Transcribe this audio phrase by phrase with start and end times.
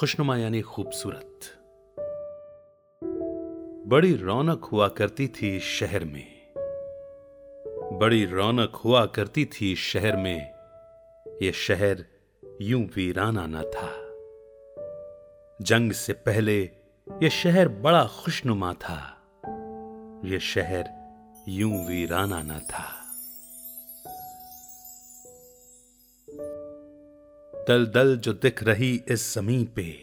[0.00, 1.40] खुशनुमा यानी खूबसूरत।
[3.86, 6.52] बड़ी रौनक हुआ करती थी शहर में।
[7.98, 10.54] बड़ी रौनक हुआ करती थी शहर में।
[11.42, 12.04] यह शहर
[12.60, 13.92] यूँ वीराना न था।
[15.64, 16.70] जंग से पहले
[17.22, 19.22] यह शहर बड़ा खुशनुमा था।
[20.24, 20.84] यह शहर
[21.48, 22.95] यूँ वीराना न था।
[27.68, 29.94] दल दल जो दिख रही इस जमी पे।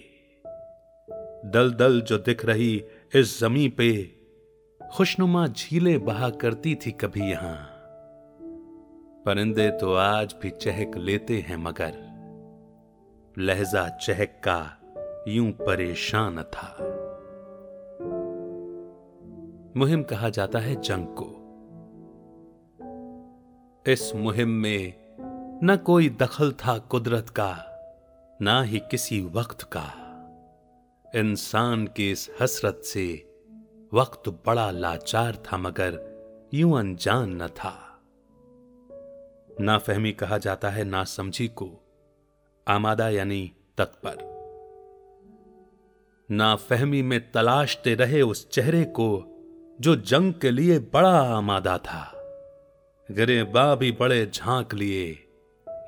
[1.49, 2.83] दल दल जो दिख रही
[3.15, 4.15] इस जमी पे।
[4.91, 7.69] खुशनुमा झीलें बहा करती थी कभी यहाँ।
[9.25, 11.93] परिंदे तो आज भी चहक लेते हैं मगर।
[13.37, 14.77] लहजा चहक का
[15.27, 16.77] यूँ परेशान था।
[19.77, 21.39] मुहिम कहा जाता है जंग को।
[23.91, 25.02] इस मुहिम में
[25.65, 27.57] न कोई दखल था कुदरत का,
[28.41, 29.93] ना ही किसी वक्त का।
[31.15, 33.29] इंसान की इस हसरत से
[33.93, 35.99] वक्त बड़ा लाचार था, मगर
[36.53, 38.01] यूँ अनजान न था।
[39.61, 41.71] नाफहमी कहा जाता है ना समझी को,
[42.67, 44.17] आमादा यानी तत्पर
[46.31, 49.25] नाफहमी में तलाशते रहे उस चेहरे को,
[49.81, 52.11] जो जंग के लिए बड़ा आमादा था।
[53.11, 55.29] गरेबा भी बड़े झाँक लिए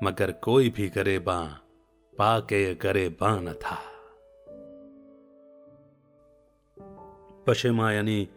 [0.02, 1.60] मगर कोई भी गरेबा
[2.18, 3.78] पाके गरेबा न था।
[7.46, 8.28] पशेमा यानी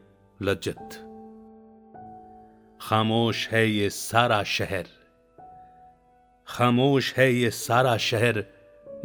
[0.41, 0.89] लज्जत।
[2.81, 4.85] खामोश है ये सारा शहर।
[6.47, 8.45] खामोश है ये सारा शहर,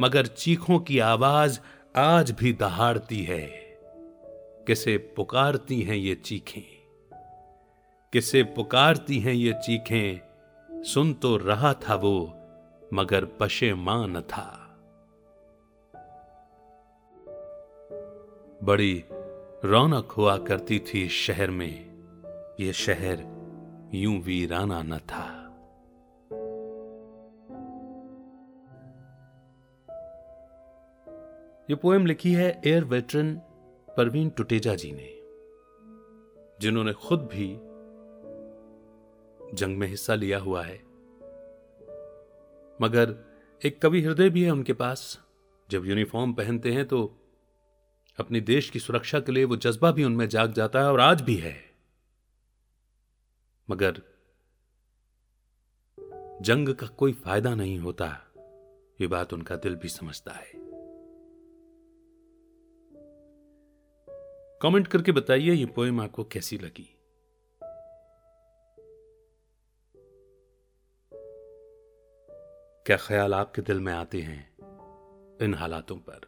[0.00, 1.60] मगर चीखों की आवाज़
[1.96, 3.46] आज भी दहाड़ती है।
[4.66, 6.84] किसे पुकारती हैं ये चीखें?
[8.12, 10.34] किसे पुकारती हैं ये चीखें?
[10.82, 12.40] सुन तो रहा था वो
[12.94, 14.60] मगर पशेमान था।
[18.62, 19.04] बड़ी
[19.64, 21.94] रौनक हुआ करती थी शहर में।
[22.60, 23.18] यह शहर
[23.94, 25.40] यूँ वीराना न था।
[31.70, 33.36] यह पोएम लिखी है एयर वेटरन
[33.96, 35.10] परवीन टुटेजा जी ने,
[36.60, 37.56] जिन्होंने खुद भी
[39.56, 40.93] जंग में हिस्सा लिया हुआ है।
[42.82, 43.14] मगर
[43.62, 45.20] एक कवि हृदय भी है उनके पास।
[45.70, 47.04] जब यूनिफॉर्म पहनते हैं तो
[48.18, 51.22] अपनी देश की सुरक्षा के लिए वो जज्बा भी उनमें जाग जाता है और आज
[51.22, 51.54] भी है।
[53.70, 54.02] मगर
[56.42, 58.06] जंग का कोई फ़ायदा नहीं होता,
[59.00, 60.52] ये बात उनका दिल भी समझता है।
[64.62, 66.93] कमेंट करके बताइए, ये पोएम आपको कैसी लगी?
[72.86, 74.56] क्या ख्याल आपके दिल में आते हैं
[75.42, 76.20] इन हालातों पर?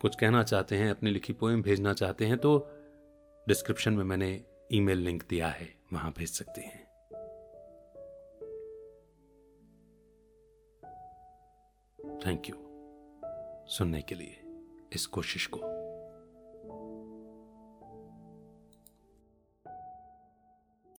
[0.00, 2.58] कुछ कहना चाहते हैं, अपनी लिखी पोएम भेजना चाहते हैं तो
[3.48, 6.84] डिस्क्रिप्शन में मैंने ईमेल लिंक दिया है, वहाँ भेज सकते हैं।
[12.26, 12.56] थैंक यू
[13.68, 14.40] सुनने के लिए
[14.92, 15.71] इस कोशिश को।